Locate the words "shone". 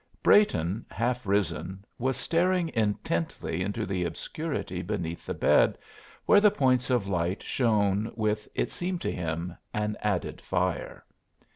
7.43-8.11